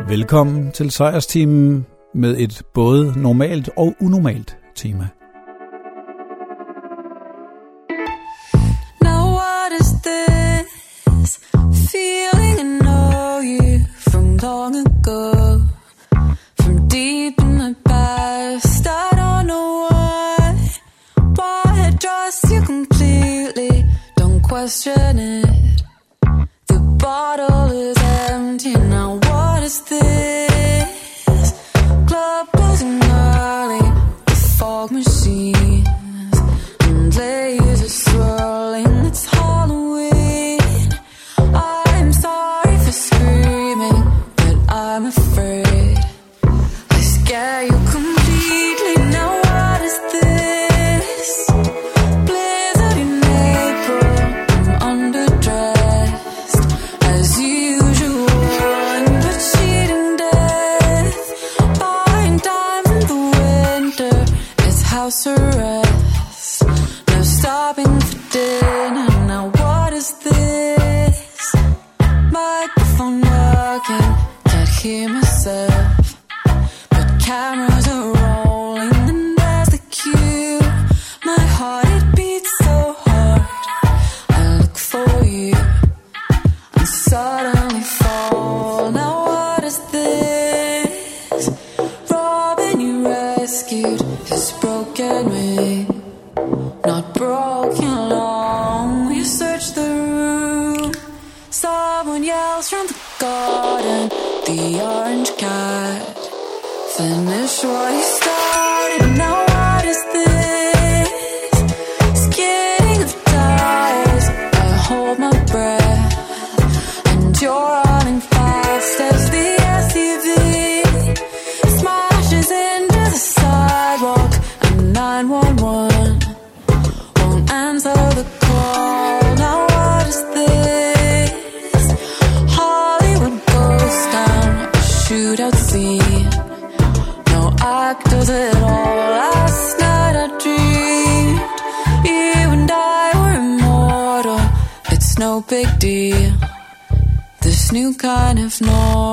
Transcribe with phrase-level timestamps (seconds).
[0.00, 5.08] Velkommen til Sejrsteamen med et både normalt og unormalt tema.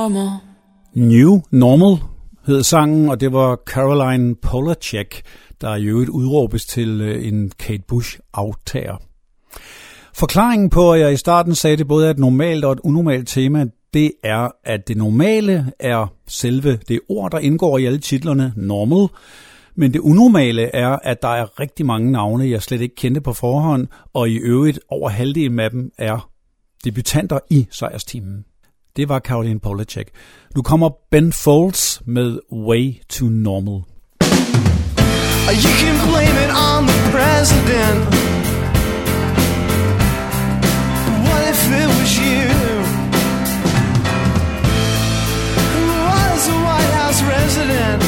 [0.09, 0.37] normal.
[0.93, 1.97] New Normal
[2.45, 5.21] hed sangen, og det var Caroline Polachek,
[5.61, 8.97] der i øvrigt udråbes til øh, en Kate Bush-aftager.
[10.13, 13.27] Forklaringen på, at jeg i starten sagde, det både er et normalt og et unormalt
[13.27, 18.53] tema, det er, at det normale er selve det ord, der indgår i alle titlerne,
[18.55, 19.07] normal,
[19.75, 23.33] men det unormale er, at der er rigtig mange navne, jeg slet ikke kendte på
[23.33, 26.29] forhånd, og i øvrigt over halvdelen af dem er
[26.85, 28.45] debutanter i sejrsteamen.
[28.95, 30.07] Det var Caroline Polachek.
[30.55, 33.83] Nu kommer Ben Folds med Way to Normal.
[35.51, 38.01] You can blame it on the president.
[41.25, 42.47] What if it was you?
[45.73, 48.01] Who was a White House resident?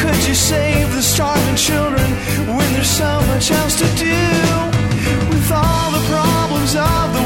[0.00, 2.08] Could you save the starving children
[2.56, 4.18] when there's so much else to do?
[5.30, 7.17] With all the problems of the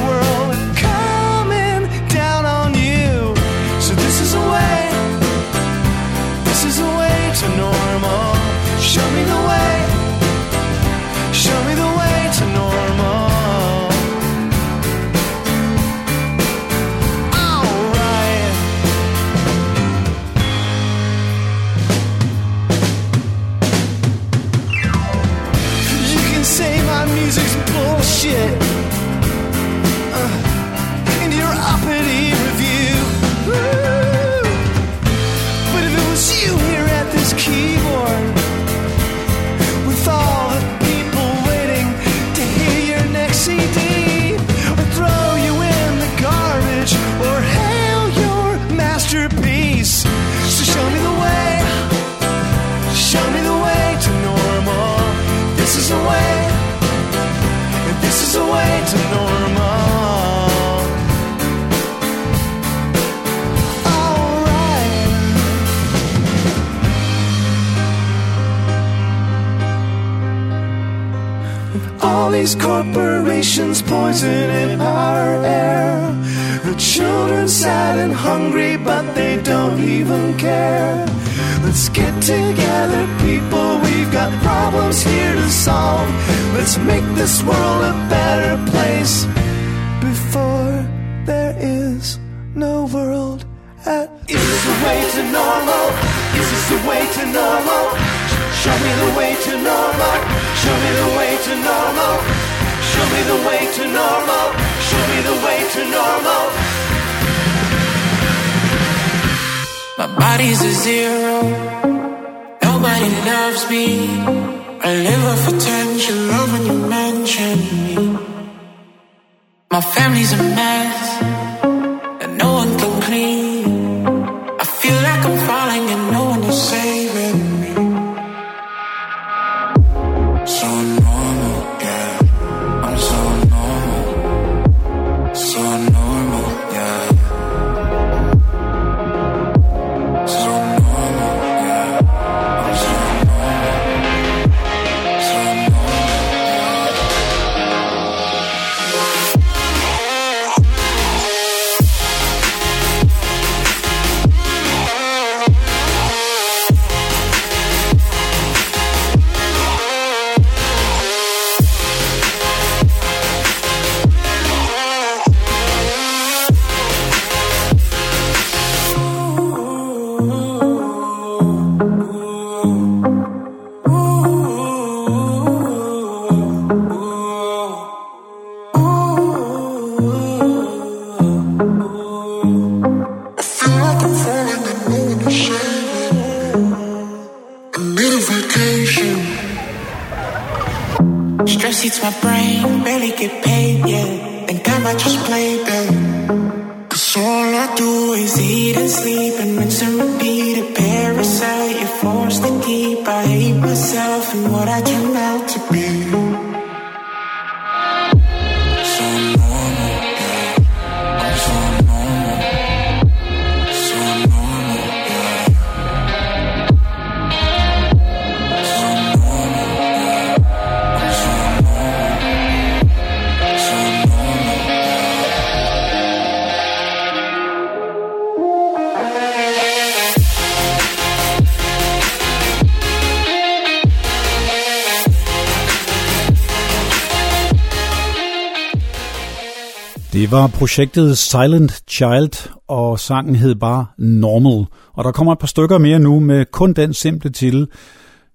[240.63, 244.67] projektet Silent Child, og sangen hed bare Normal.
[244.95, 247.67] Og der kommer et par stykker mere nu med kun den simple titel.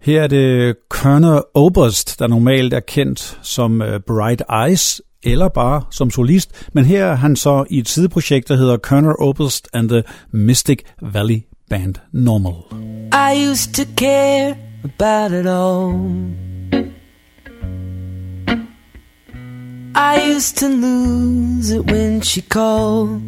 [0.02, 5.82] Her er det Kerner Oberst, der normalt er kendt som øh, Bright Eyes, eller bare
[5.92, 6.52] som solist.
[6.74, 10.80] Men her er han så i et sideprojekt, der hedder Kerner Oberst and the Mystic
[11.02, 12.56] Valley Band Normal.
[13.14, 16.47] I used to care about it all.
[20.00, 23.20] I used to lose it when she called.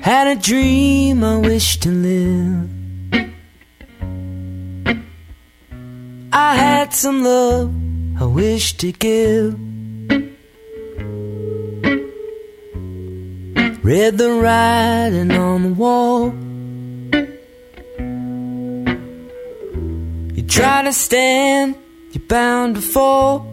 [0.00, 2.70] Had a dream I wished to live.
[6.32, 7.74] I had some love
[8.18, 9.52] I wished to give.
[13.84, 16.32] Read the writing on the wall.
[20.34, 21.76] You try to stand,
[22.12, 23.46] you're bound to fall.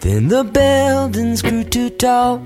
[0.00, 2.42] Then the buildings grew too tall.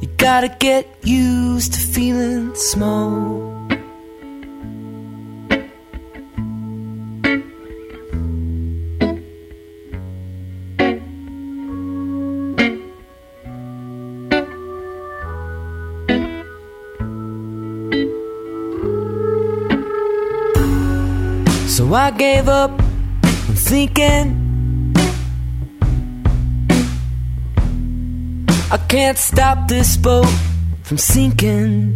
[0.00, 3.51] You gotta get used to feeling small.
[21.94, 24.94] I gave up on thinking
[28.70, 30.32] I can't stop this boat
[30.82, 31.92] from sinking.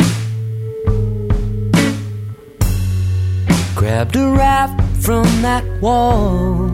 [3.75, 6.69] Grabbed a raft from that wall.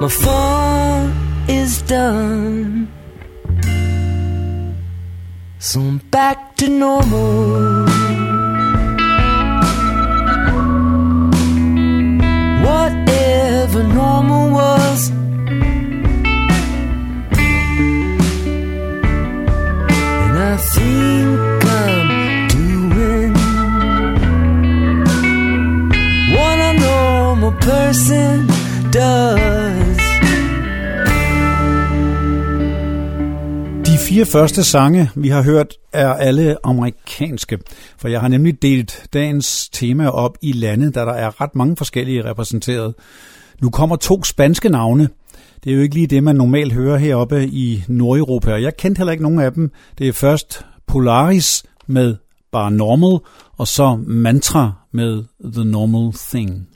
[0.00, 1.12] My fun
[1.48, 2.88] is done.
[5.58, 7.89] So I'm back to normal.
[27.90, 28.46] Person
[28.92, 30.00] does.
[33.86, 37.58] De fire første sange, vi har hørt, er alle amerikanske.
[37.98, 41.76] For jeg har nemlig delt dagens tema op i lande, da der er ret mange
[41.76, 42.94] forskellige repræsenteret.
[43.62, 45.08] Nu kommer to spanske navne.
[45.64, 48.98] Det er jo ikke lige det, man normalt hører heroppe i Nordeuropa, og jeg kendte
[48.98, 49.70] heller ikke nogen af dem.
[49.98, 52.16] Det er først Polaris med
[52.52, 53.20] bare Normal,
[53.58, 56.69] og så Mantra med The Normal Thing.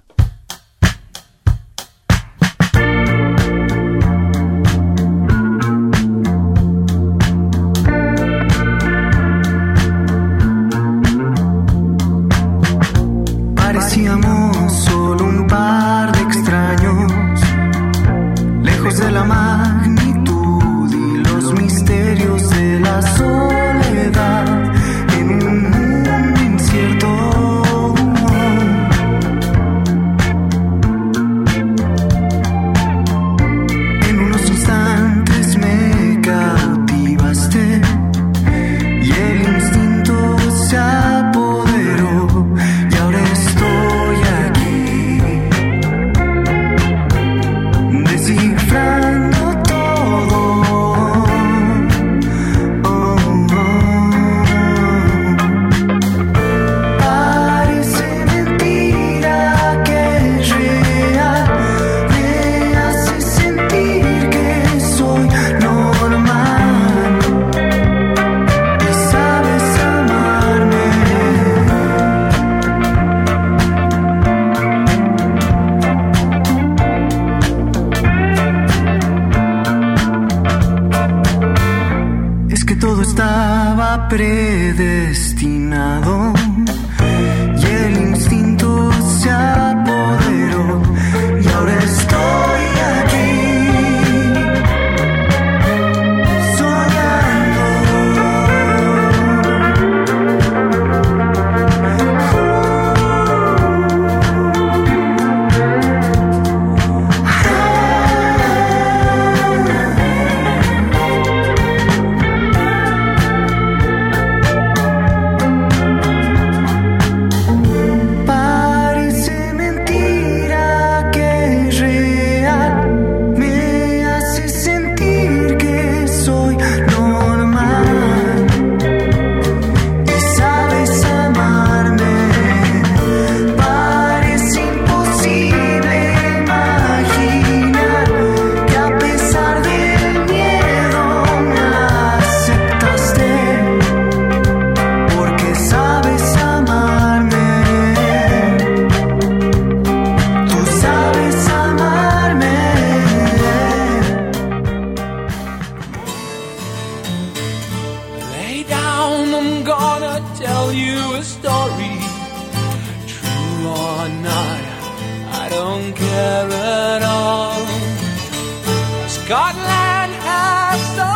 [170.29, 171.13] Has so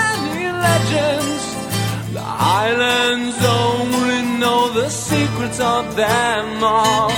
[0.00, 1.42] many legends.
[2.12, 7.12] The Highlands only know the secrets of them all.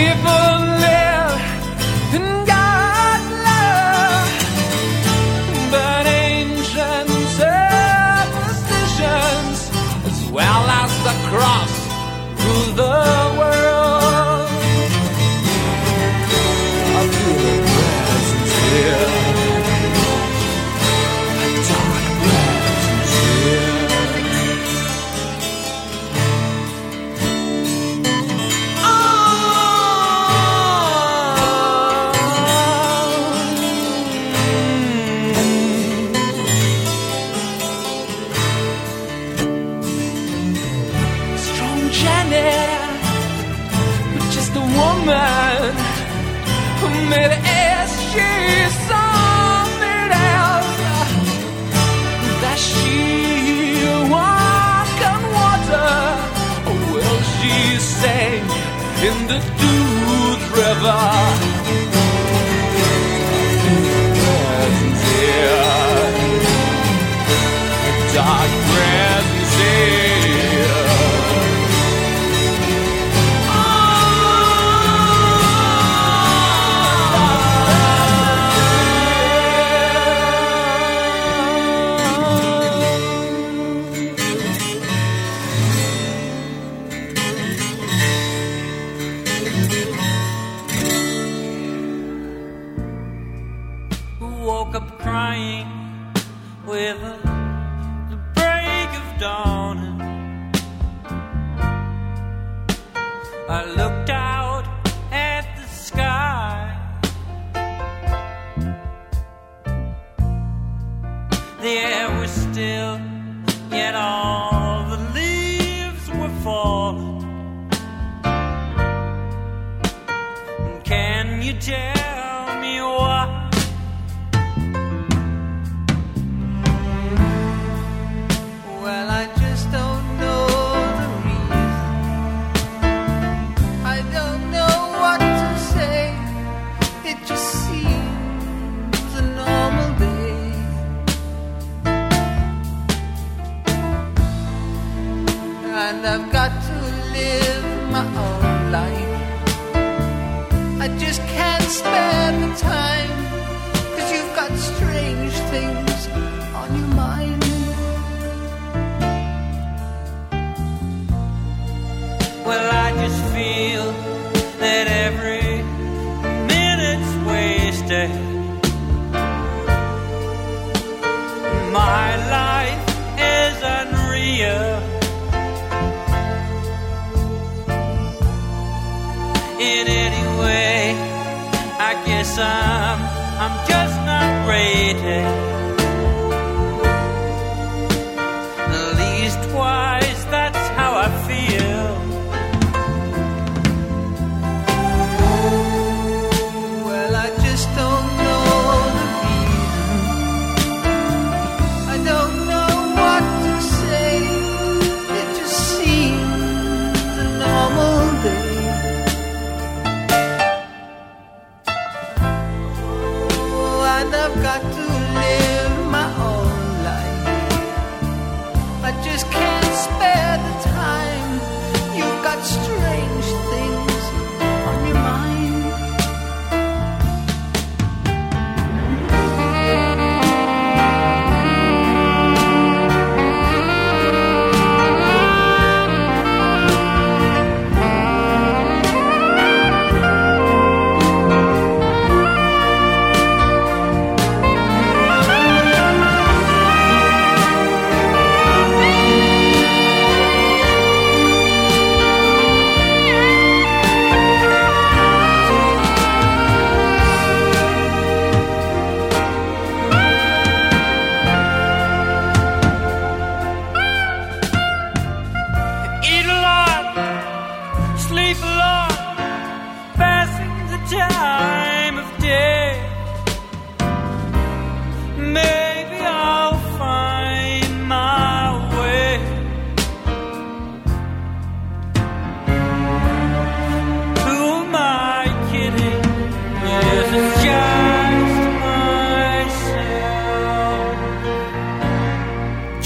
[0.00, 0.24] Live
[2.46, 4.30] God love.
[5.70, 9.58] But ancient superstitions,
[10.10, 11.72] as well as the cross,
[12.44, 12.98] rule the
[13.38, 13.59] world.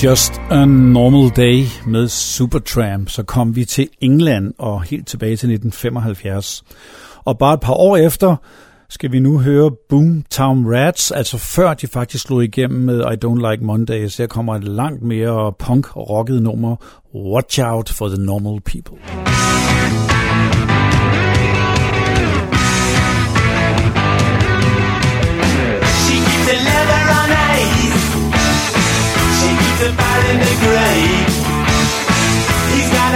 [0.04, 5.52] Just a Normal Day med Supertramp, så kom vi til England og helt tilbage til
[5.52, 6.64] 1975.
[7.24, 8.36] Og bare et par år efter
[8.88, 13.50] skal vi nu høre Boomtown Rats, altså før de faktisk slog igennem med I Don't
[13.50, 14.16] Like Mondays.
[14.16, 16.76] Her kommer et langt mere punk-rocket nummer,
[17.14, 18.98] Watch Out for the Normal People.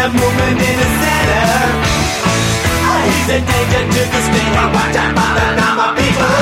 [0.09, 1.49] A movement in the center.
[3.09, 4.53] He's a danger to the state.
[4.57, 6.33] Oh, watch out for the normal people.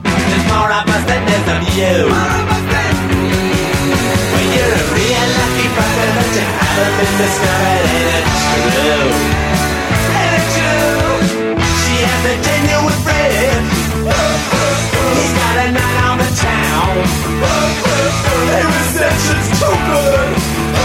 [0.00, 1.96] There's more of us than there's of you.
[4.32, 8.24] When you're a real lucky brother that you haven't been discovered, ain't it
[8.72, 9.04] true?
[10.16, 11.60] Ain't it true?
[11.60, 13.64] She has a genuine friend.
[15.12, 17.04] He's got a night on the town.
[18.48, 20.75] Their reception's too good.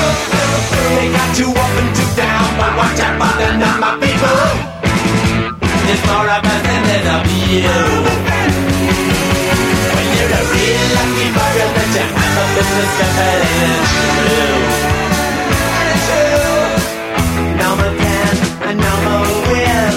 [0.51, 4.41] They got two up and two down, but watch out for the number people.
[5.85, 7.79] There's more of us than there's of you.
[9.95, 14.59] When you're a real lucky bugger that you have a business covered in true.
[15.71, 16.61] Ain't it true?
[17.59, 18.35] Normal can
[18.67, 19.95] and normal will.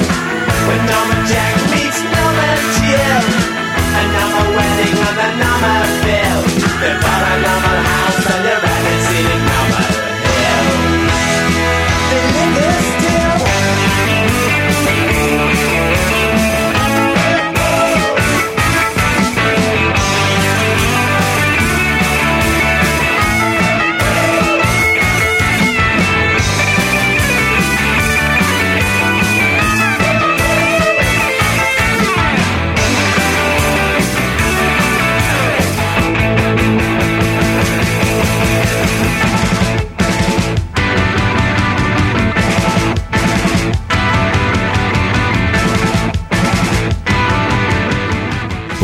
[0.66, 3.22] When normal Jack meets normal Jill.
[3.94, 6.40] A normal wedding on a normal bill.
[6.80, 8.18] They bought a normal house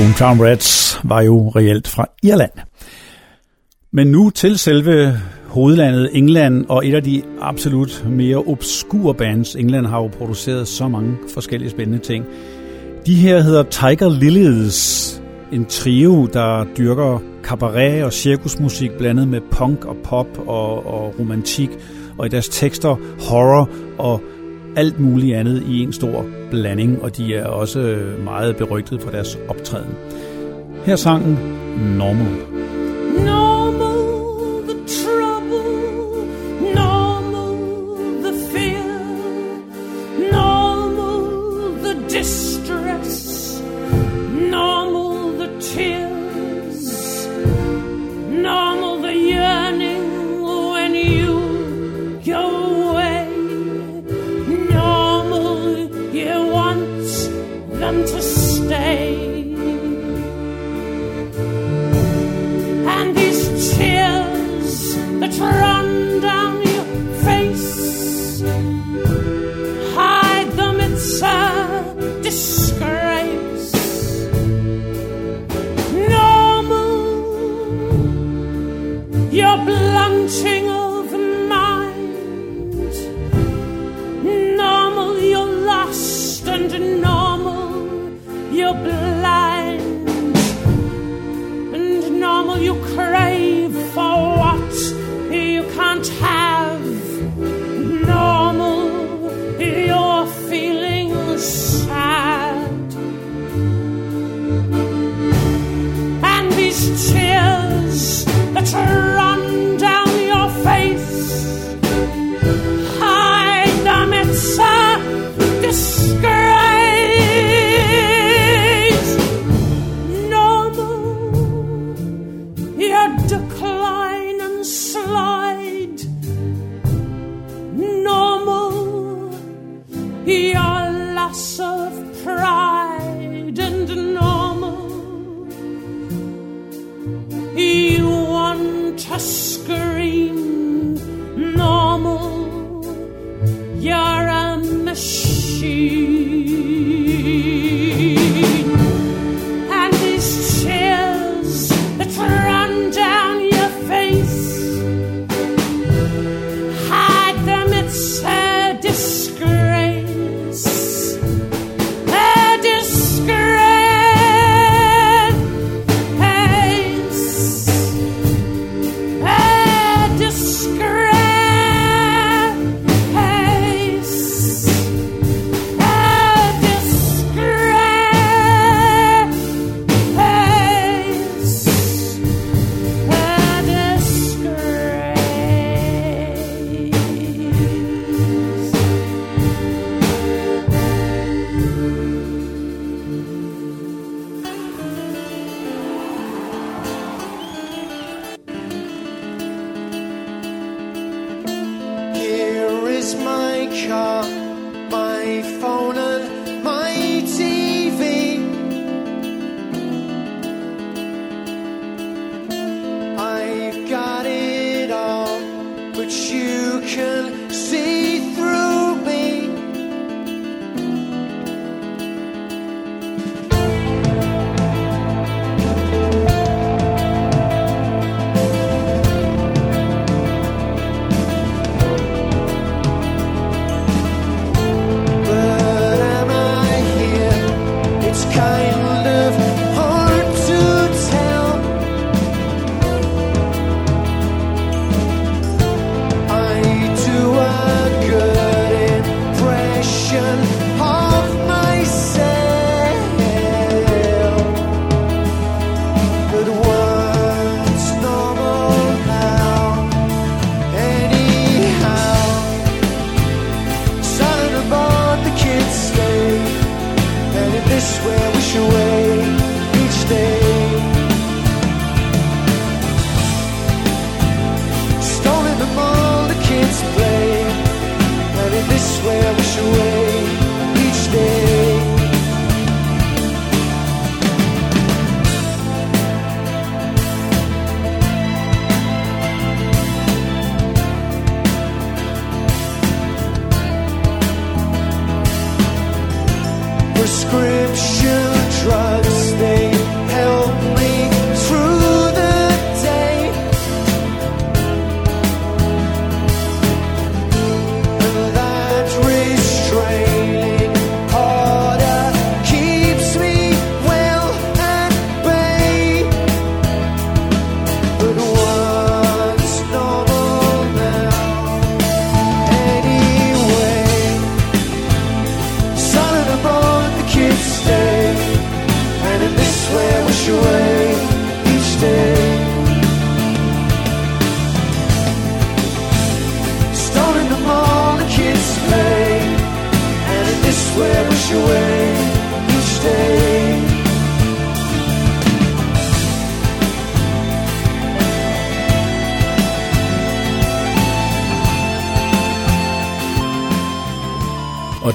[0.00, 2.50] Boomtown Rats var jo reelt fra Irland.
[3.92, 9.54] Men nu til selve hovedlandet England og et af de absolut mere obskure bands.
[9.54, 12.24] England har jo produceret så mange forskellige spændende ting.
[13.06, 19.84] De her hedder Tiger Lilies, en trio, der dyrker cabaret og cirkusmusik blandet med punk
[19.84, 21.70] og pop og, og romantik,
[22.18, 22.96] og i deres tekster
[23.28, 24.20] horror og
[24.76, 29.38] alt muligt andet i en stor blanding, og de er også meget berygtet for deres
[29.48, 29.94] optræden.
[30.84, 31.38] Her sangen
[31.98, 32.69] Normal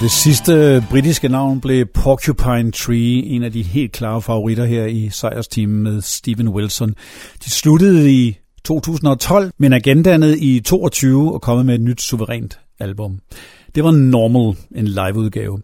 [0.05, 5.09] det sidste britiske navn blev Porcupine Tree, en af de helt klare favoritter her i
[5.09, 6.95] sejrsteamen med Steven Wilson.
[7.45, 12.59] De sluttede i 2012, men er gendannet i 22 og kommet med et nyt suverænt
[12.79, 13.19] album.
[13.75, 15.61] Det var Normal, en liveudgave.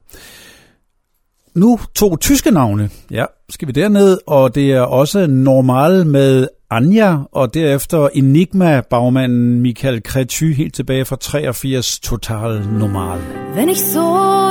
[1.56, 2.90] Nu to tyske navne.
[3.12, 9.62] Ja, skal vi derned, og det er også Normal med Anja, og derefter Enigma bagmanden
[9.62, 13.20] Michael Kretsy helt tilbage fra 83 Total Normal.
[13.56, 14.00] Wenn ich so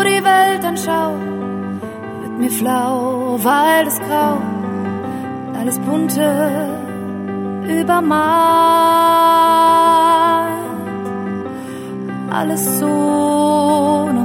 [0.02, 1.12] die Welt anschau,
[2.22, 4.36] wird mir flau, weil das Grau,
[5.60, 6.26] alles bunte
[7.80, 8.10] übermalt,
[12.32, 14.19] alles so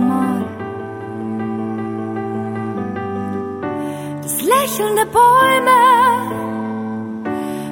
[4.25, 5.81] Das Lächeln der Bäume,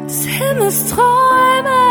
[0.06, 1.82] des Himmels Träume,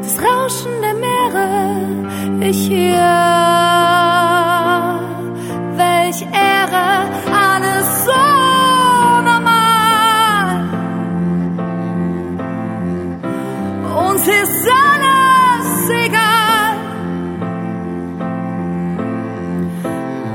[0.00, 3.10] das Rauschen der Meere, ich hier,
[5.76, 7.10] welch Ehre,
[7.44, 8.22] alles so
[9.30, 10.48] normal.
[14.08, 16.76] Uns ist alles egal.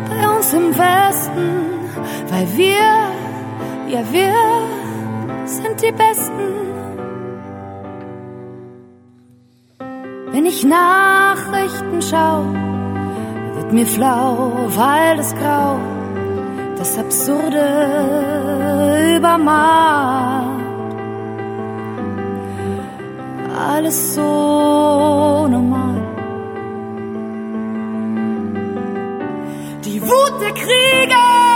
[0.08, 1.77] Bei uns im Westen,
[2.30, 2.88] weil wir,
[3.90, 4.34] ja wir
[5.46, 6.48] sind die Besten.
[10.32, 12.44] Wenn ich Nachrichten schau,
[13.56, 15.80] wird mir flau, weil das Grau,
[16.78, 17.66] das Absurde
[19.18, 20.58] übermalt.
[23.58, 26.02] Alles so normal.
[29.86, 31.47] Die Wut der Kriege,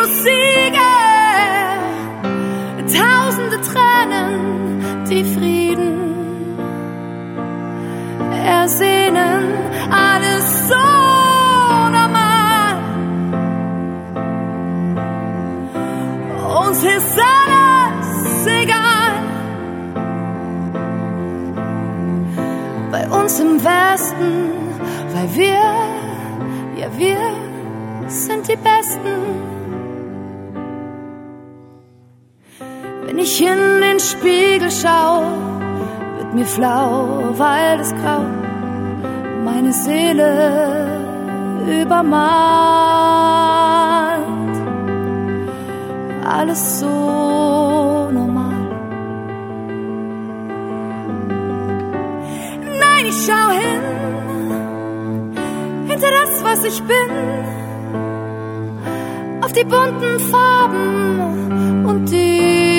[0.00, 0.92] Egos Siege,
[2.86, 6.56] tausende Tränen, die Frieden
[8.46, 9.44] ersehnen,
[9.90, 10.74] alles so
[11.98, 12.76] normal.
[16.66, 19.12] Uns ist alles egal.
[22.90, 24.50] Bei uns im Westen,
[25.12, 25.62] weil wir,
[26.76, 27.18] ja wir
[28.08, 29.49] sind die Besten.
[33.22, 35.22] Ich in den Spiegel schau,
[36.18, 38.22] wird mir flau, weil das Grau
[39.44, 40.30] meine Seele
[41.82, 42.30] übermalt.
[46.24, 48.54] Alles so normal.
[52.82, 53.82] Nein, ich schau hin,
[55.88, 57.10] hinter das, was ich bin,
[59.42, 62.69] auf die bunten Farben und die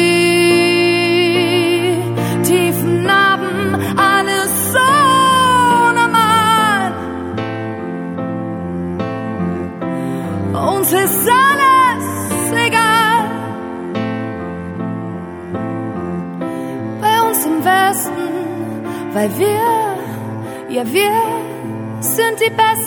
[19.14, 19.48] vai vir,
[20.70, 21.12] já vir,
[22.02, 22.81] se não tivesse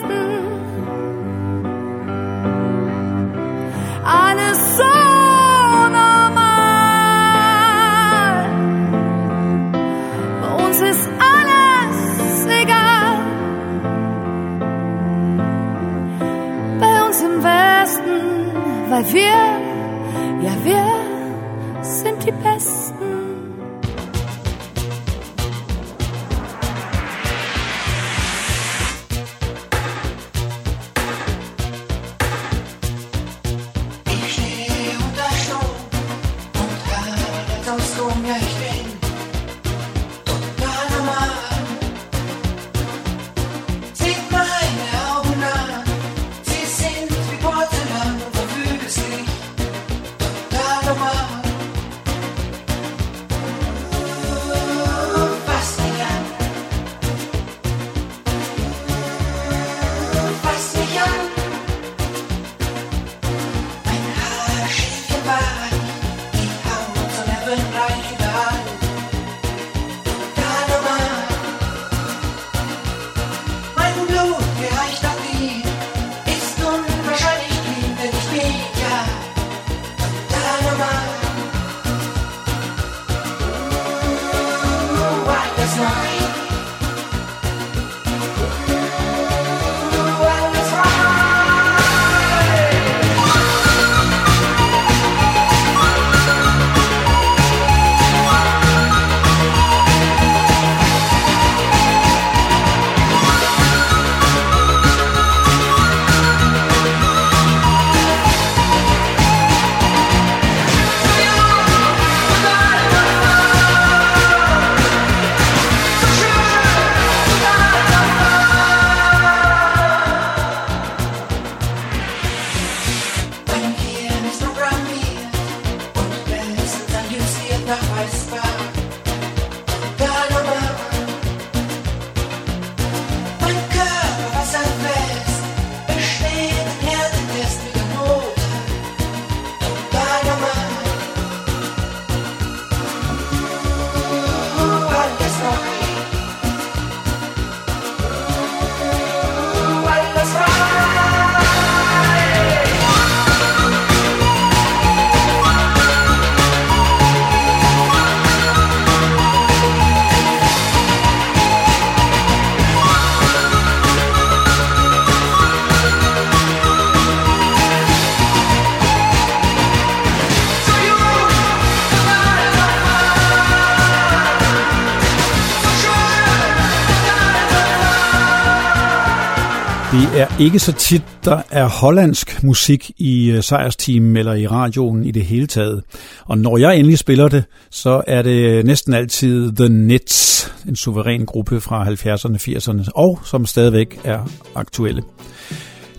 [180.41, 185.25] ikke så tit, der er hollandsk musik i sejrsteam sejrsteamen eller i radioen i det
[185.25, 185.83] hele taget.
[186.25, 191.25] Og når jeg endelig spiller det, så er det næsten altid The Nits, en suveræn
[191.25, 194.19] gruppe fra 70'erne, 80'erne, og som stadigvæk er
[194.55, 195.03] aktuelle.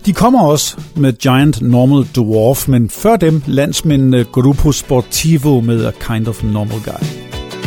[0.06, 5.84] De kommer også med Giant Normal Dwarf, men før dem landsmændene øh, Grupo Sportivo med
[5.84, 7.06] A Kind of Normal Guy.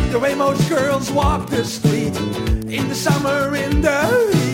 [0.10, 2.20] The way most girls walk the street
[2.70, 4.49] in the summer in the heat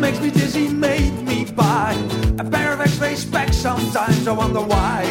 [0.00, 1.92] makes me dizzy, made me buy
[2.38, 3.56] a pair of X-ray specs.
[3.56, 5.04] Sometimes I wonder why.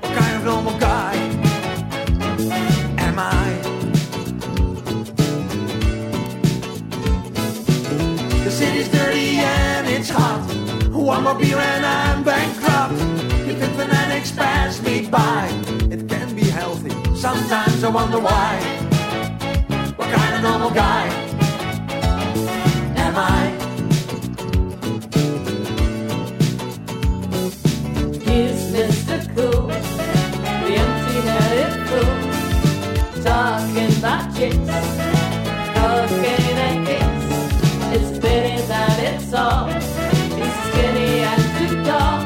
[0.00, 1.14] What kind of normal guy
[2.98, 3.46] am I?
[8.44, 10.42] The city's dirty and it's hot.
[10.90, 12.94] One more beer and I'm bankrupt.
[13.48, 15.48] If the fanatics pass me by,
[15.90, 16.90] it can be healthy.
[17.16, 18.60] Sometimes I wonder why.
[19.96, 21.25] What kind of normal guy
[34.36, 34.56] chicks,
[35.74, 37.26] cocaine and kicks.
[37.96, 39.66] It's pity that it's all.
[40.36, 42.18] He's skinny and too tall,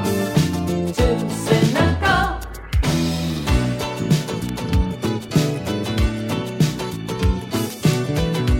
[0.99, 2.27] too cynical.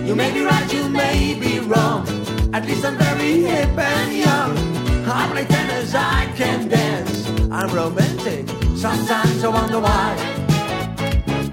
[0.07, 2.07] You may be right, you may be wrong.
[2.53, 4.57] At least I'm very hip and young.
[5.05, 7.27] I play tennis, I can dance.
[7.51, 8.47] I'm romantic.
[8.77, 10.15] Sometimes I wonder why.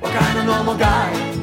[0.01, 1.38] What kind of normal guy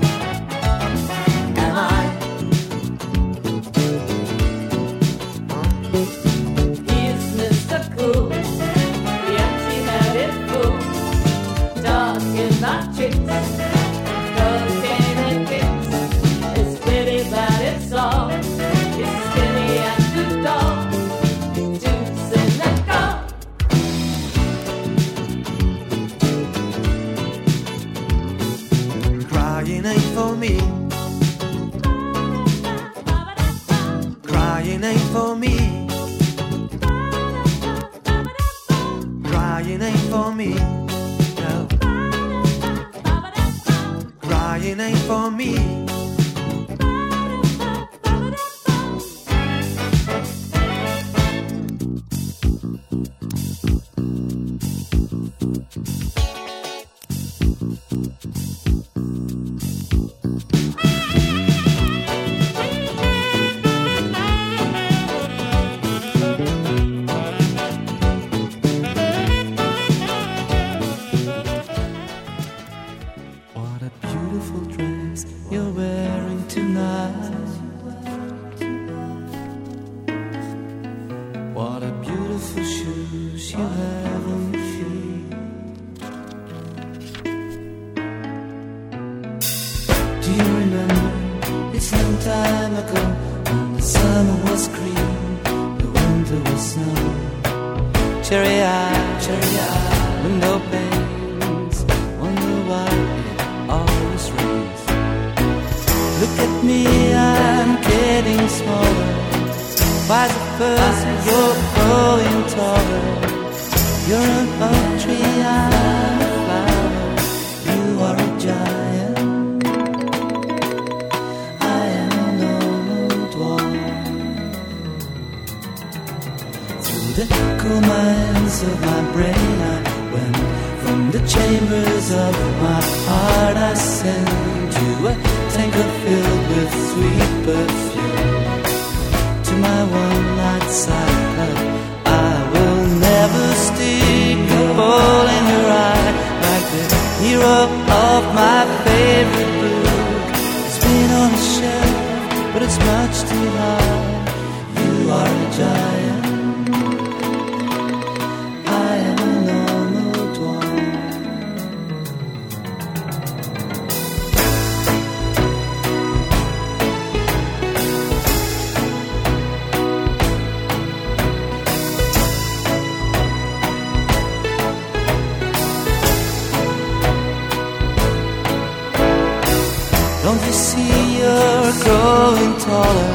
[182.35, 183.11] growing taller.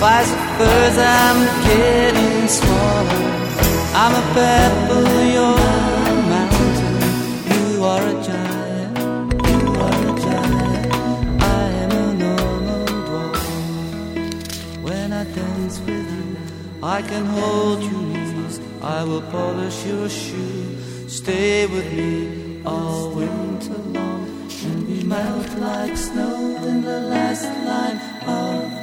[0.00, 3.24] Fires of furs, I'm getting smaller.
[4.00, 5.58] I'm a pebble, you're
[6.08, 6.96] a mountain.
[7.52, 8.98] You are a giant,
[9.48, 11.42] you are a giant.
[11.42, 13.44] I am a normal dwarf.
[14.82, 16.36] When I dance with you,
[16.82, 18.08] I can hold you.
[18.80, 21.08] I will polish your shoe.
[21.08, 24.24] Stay with me all winter long
[24.64, 28.77] and we melt like snow in the last line Oh.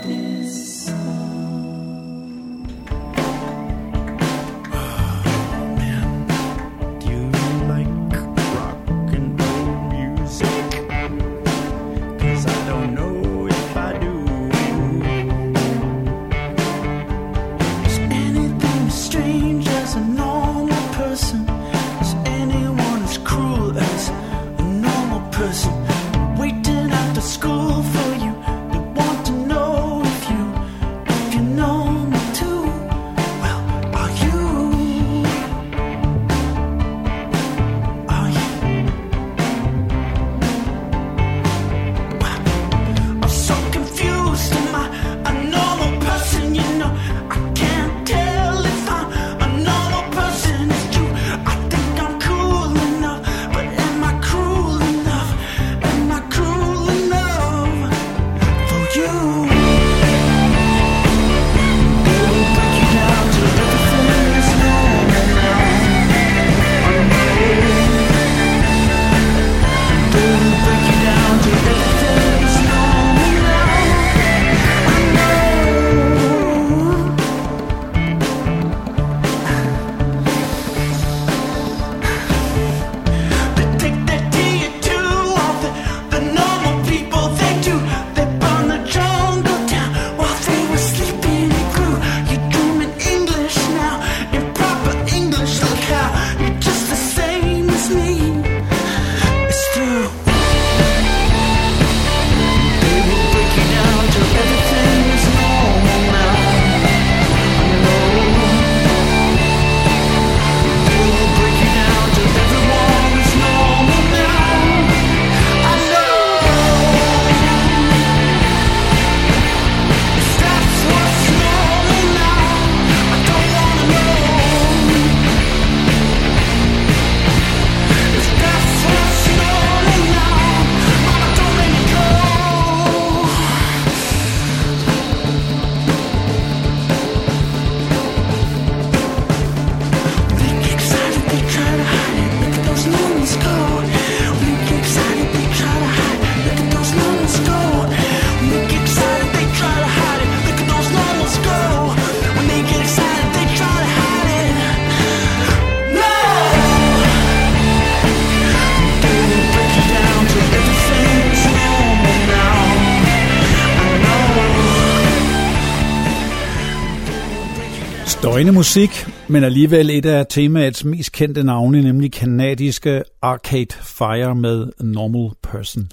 [168.45, 174.67] egen musik, men alligevel et af temaets mest kendte navne, nemlig kanadiske Arcade Fire med
[174.79, 175.87] Normal Person.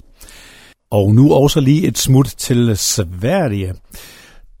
[0.91, 3.73] Og nu også lige et smut til Sverige.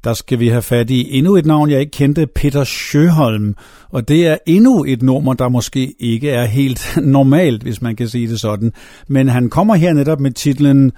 [0.03, 3.55] Der skal vi have fat i endnu et navn, jeg ikke kendte, Peter Sjøholm.
[3.89, 8.07] Og det er endnu et nummer, der måske ikke er helt normalt, hvis man kan
[8.07, 8.73] sige det sådan.
[9.07, 10.91] Men han kommer her netop med titlen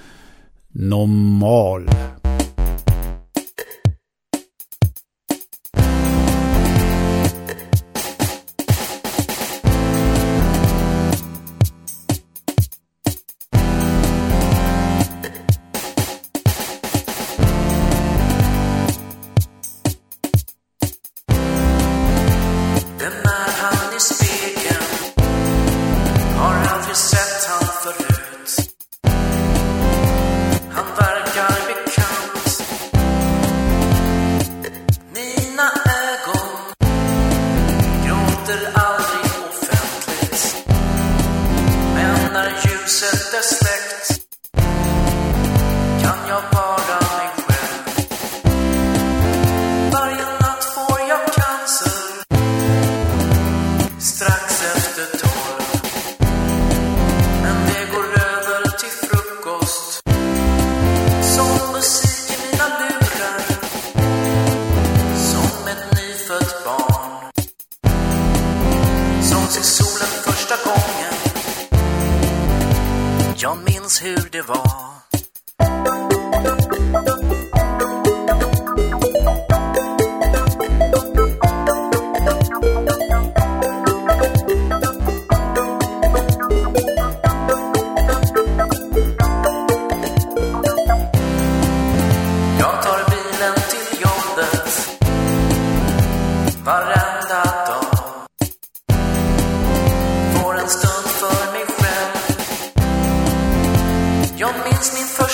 [0.74, 1.82] Normal.
[1.82, 2.15] Normal.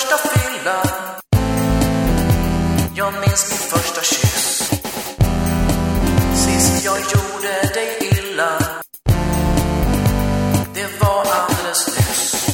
[0.02, 0.82] första fylla.
[2.94, 4.70] Jag minns min första kyss.
[6.34, 8.58] Sist jag gjorde dig illa.
[10.74, 12.46] Det var alldeles nyss.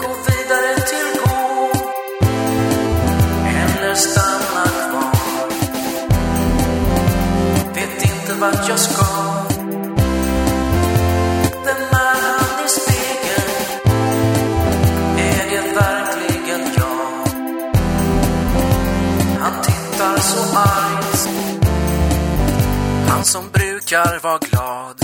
[0.00, 1.82] Gå vidare till god
[3.46, 5.48] Eller stanna kvar.
[7.74, 9.29] Vet inte vart jag ska.
[23.20, 24.96] Han som brukar vara glad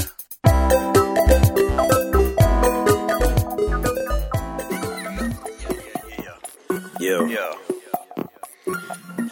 [7.01, 7.55] Yo, Yo,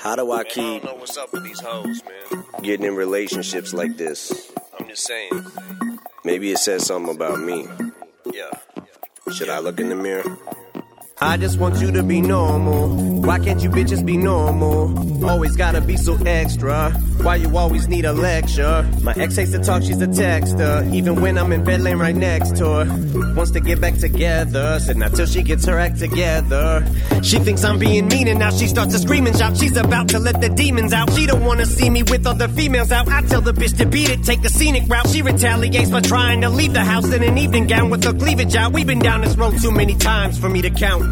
[0.01, 2.45] how do I man, I keep don't know what's up with these hoes, man.
[2.63, 4.53] getting in relationships like this?
[4.79, 5.47] I'm just saying.
[6.25, 7.67] Maybe it says something about me.
[8.35, 8.51] Yeah.
[9.33, 10.39] Should I look in the mirror?
[11.21, 12.89] I just want you to be normal.
[13.23, 15.25] Why can't you bitches be normal?
[15.25, 16.91] Always gotta be so extra.
[17.23, 18.83] Why you always need a lecture?
[19.01, 20.93] My ex hates to talk, she's a texter.
[20.93, 23.35] Even when I'm in bed laying right next to her.
[23.35, 24.81] Wants to get back together.
[24.81, 26.85] Said not till she gets her act together.
[27.23, 29.57] She thinks I'm being mean and now she starts to scream and shout.
[29.57, 31.13] She's about to let the demons out.
[31.13, 33.07] She don't wanna see me with other females out.
[33.09, 35.09] I tell the bitch to beat it, take the scenic route.
[35.09, 38.57] She retaliates by trying to leave the house in an evening gown with her cleavage
[38.57, 38.73] out.
[38.73, 41.04] We've been down this road too many times for me to count.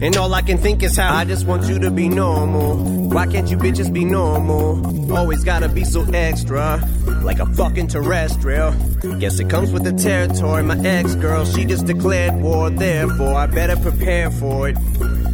[0.00, 2.76] And all I can think is how I just want you to be normal.
[3.08, 5.12] Why can't you bitches be normal?
[5.12, 6.80] Always gotta be so extra,
[7.22, 8.72] like a fucking terrestrial.
[9.18, 10.62] Guess it comes with the territory.
[10.62, 14.76] My ex girl, she just declared war, therefore I better prepare for it.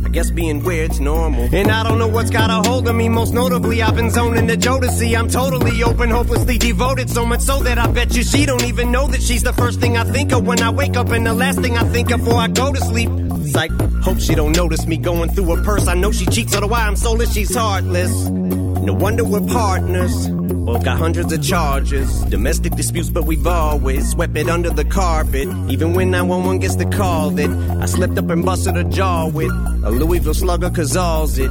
[0.04, 1.54] I guess being weird's normal.
[1.54, 3.10] And I don't know what's got a hold of me.
[3.10, 5.18] Most notably, I've been zoning the Jodeci.
[5.18, 7.10] I'm totally open, hopelessly devoted.
[7.10, 9.80] So much so that I bet you she don't even know that she's the first
[9.80, 12.20] thing I think of when I wake up and the last thing I think of
[12.20, 13.10] before I go to sleep.
[13.50, 13.70] Psych,
[14.02, 15.86] hope she don't notice me going through her purse.
[15.86, 18.28] I know she cheats, otherwise I'm soulless, she's heartless.
[18.28, 20.28] No wonder we're partners.
[20.28, 22.22] Both got hundreds of charges.
[22.24, 25.48] Domestic disputes, but we've always swept it under the carpet.
[25.68, 29.50] Even when 911 gets the call that I slipped up and busted a jaw with
[29.84, 31.50] a Louisville slugger, cause all's it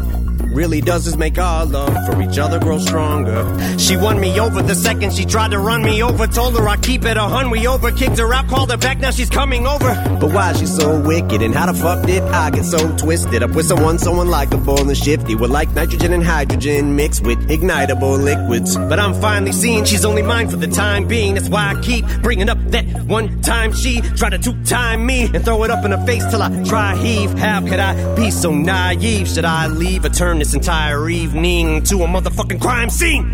[0.54, 3.44] really does is make our love for each other grow stronger.
[3.78, 6.28] She won me over the second she tried to run me over.
[6.28, 7.50] Told her I keep it a hun.
[7.50, 9.00] We over kicked her out, called her back.
[9.00, 9.94] Now she's coming over.
[10.20, 11.42] But why she so wicked?
[11.42, 14.98] And how the fuck did I get so twisted up with someone so unlikable and
[14.98, 15.36] shifty?
[15.36, 18.76] We're like nitrogen and hydrogen mixed with ignitable liquids.
[18.78, 21.36] But I'm finally seeing she's only mine for the time being.
[21.36, 25.30] That's why I keep bringing up that one time she tried to two time me
[25.34, 27.32] and throw it up in her face till I try heave.
[27.38, 29.28] How could I be so naive?
[29.28, 33.26] Should I leave turn this entire evening to a motherfucking crime scene?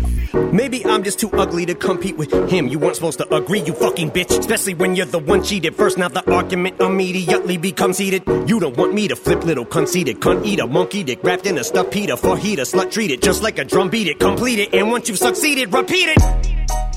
[0.52, 2.66] Maybe I'm just too ugly to compete with him.
[2.66, 4.36] You weren't supposed to agree, you fucking bitch.
[4.36, 5.98] Especially when you're the one cheated first.
[5.98, 8.24] Now the argument immediately becomes heated.
[8.48, 11.58] You don't want me to flip little conceited cunt eat a monkey dick wrapped in
[11.58, 14.58] a stuffed Peter for heater slut treat it just like a drum beat it complete
[14.58, 16.89] it and once you've succeeded repeat it.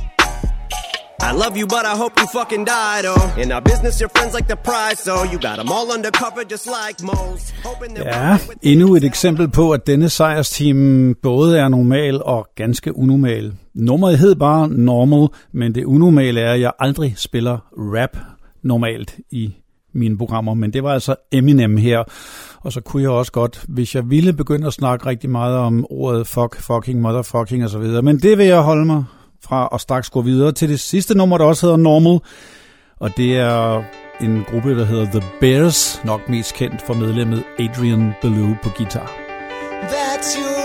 [1.30, 3.06] I love you, but I hope you fucking died.
[3.14, 6.42] Oh, in our business, your friends like the prize, so you got them all undercover
[6.54, 7.56] just like most.
[7.96, 13.54] Ja, endnu et eksempel på, at denne sejrsteam både er normal og ganske unormal.
[13.76, 18.18] Nummeret hed bare Normal, men det unormale er, at jeg aldrig spiller rap
[18.64, 19.56] normalt i
[19.94, 22.04] mine programmer, men det var altså Eminem her.
[22.62, 25.86] Og så kunne jeg også godt, hvis jeg ville begynde at snakke rigtig meget om
[25.90, 29.04] ordet fuck, fucking, motherfucking osv., men det vil jeg holde mig
[29.44, 32.20] fra og straks gå videre til det sidste nummer, der også hedder Normal.
[33.00, 33.84] Og det er
[34.22, 39.12] en gruppe, der hedder The Bears, nok mest kendt for medlemmet Adrian Belew på guitar.
[39.82, 40.63] That's your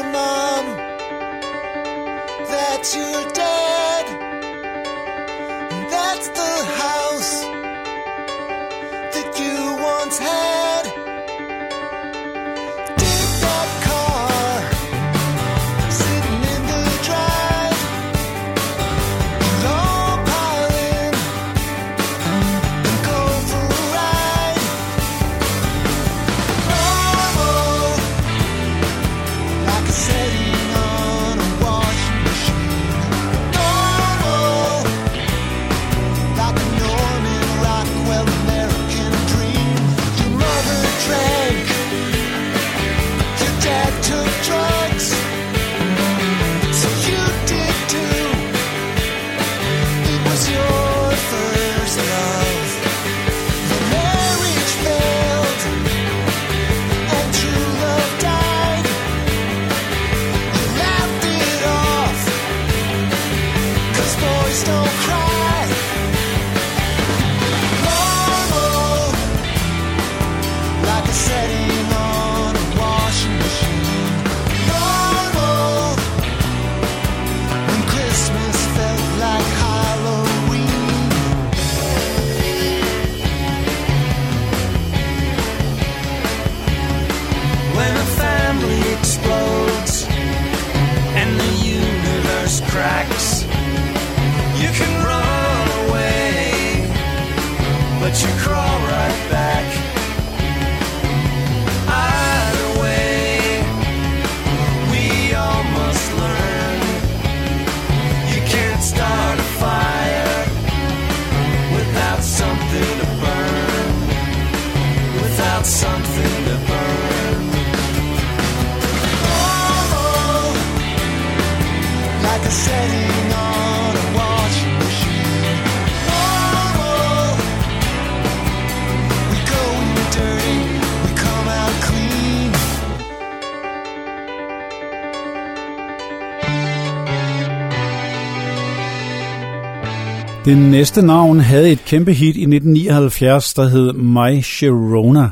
[140.48, 145.30] Det næste navn havde et kæmpe hit i 1979, der hed My Sharona.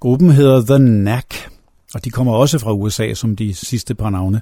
[0.00, 1.48] Gruppen hedder The Knack,
[1.94, 4.40] og de kommer også fra USA som de sidste par navne.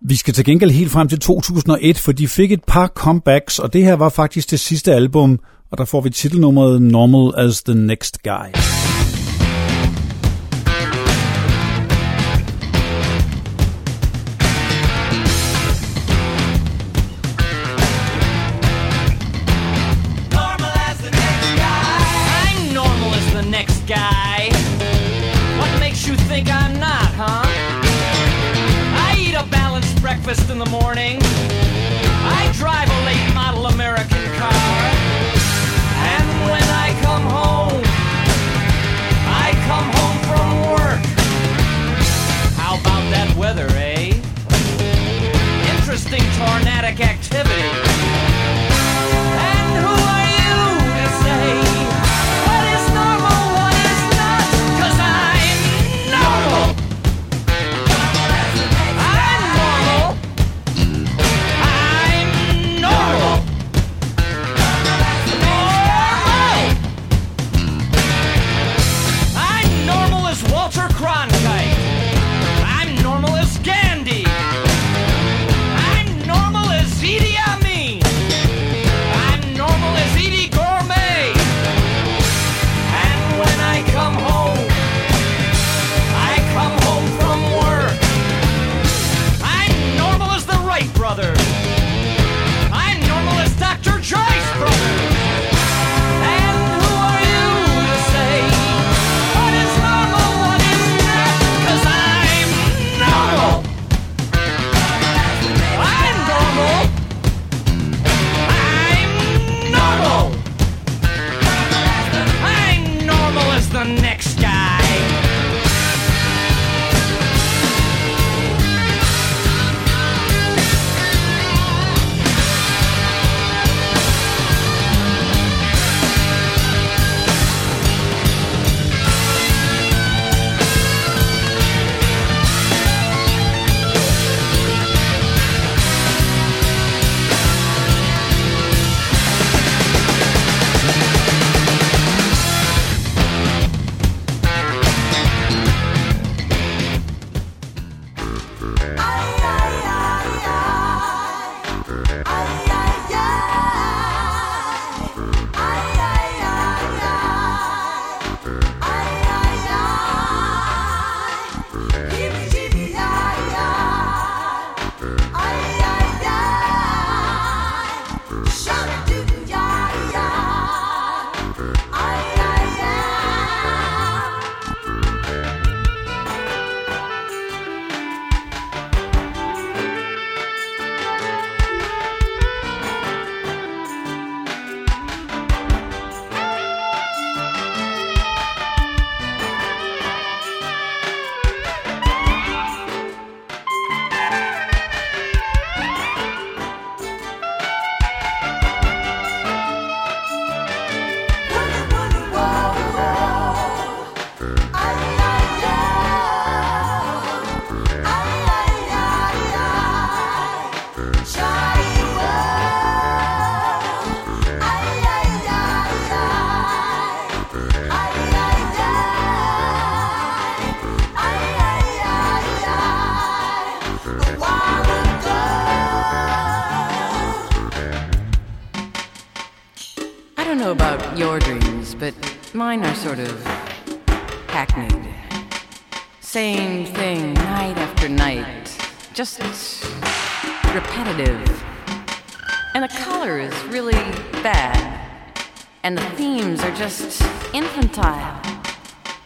[0.00, 3.72] Vi skal til gengæld helt frem til 2001, for de fik et par comebacks, og
[3.72, 5.38] det her var faktisk det sidste album,
[5.70, 8.81] og der får vi titelnummeret Normal as the Next Guy.
[30.92, 31.18] Morning.
[31.22, 34.52] I drive a late model American car.
[36.12, 37.82] And when I come home,
[39.24, 41.02] I come home from work.
[42.60, 44.12] How about that weather, eh?
[45.72, 47.91] Interesting tornadic activity.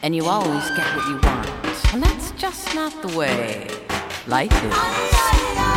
[0.02, 1.48] And you always get what you want.
[1.92, 3.66] And that's just not the way
[4.28, 5.75] life is.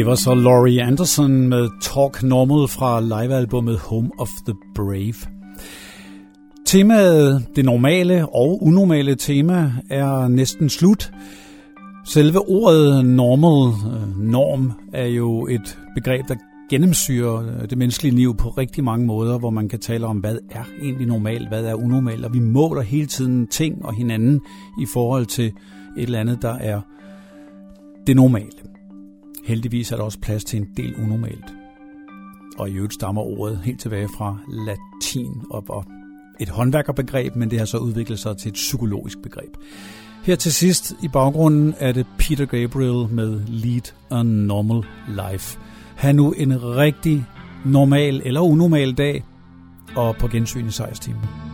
[0.00, 5.14] Det var så Laurie Anderson med Talk Normal fra livealbummet Home of the Brave.
[6.66, 11.12] Temaet, det normale og unormale tema, er næsten slut.
[12.06, 16.34] Selve ordet normal, øh, norm, er jo et begreb, der
[16.70, 20.36] gennemsyrer øh, det menneskelige liv på rigtig mange måder, hvor man kan tale om, hvad
[20.50, 24.40] er egentlig normalt, hvad er unormalt, og vi måler hele tiden ting og hinanden
[24.82, 25.52] i forhold til et
[25.96, 26.80] eller andet, der er
[28.06, 28.69] det normale.
[29.44, 31.44] Heldigvis er der også plads til en del unormalt.
[32.58, 35.86] Og i øvrigt stammer ordet helt tilbage fra latin og var
[36.40, 39.56] et håndværkerbegreb, men det har så udviklet sig til et psykologisk begreb.
[40.22, 45.58] Her til sidst i baggrunden er det Peter Gabriel med Lead a Normal Life.
[45.96, 47.24] Ha' nu en rigtig
[47.64, 49.24] normal eller unormal dag,
[49.96, 51.50] og på gensyn i 16 timer.